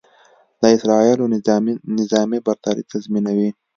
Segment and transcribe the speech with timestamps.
[0.61, 1.25] د اسرائیلو
[1.99, 3.49] نظامي برتري تضیمنوي.